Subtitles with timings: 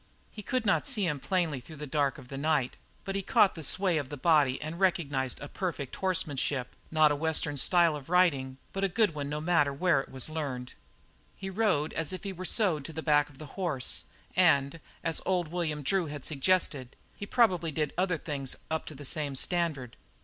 [0.31, 3.53] He could not see him plainly through the dark of the night, but he caught
[3.53, 8.09] the sway of the body and recognized a perfect horsemanship, not a Western style of
[8.09, 10.73] riding, but a good one no matter where it was learned.
[11.35, 15.21] He rode as if he were sewed to the back of the horse, and, as
[15.23, 19.97] old William Drew had suggested, he probably did other things up to the same standard.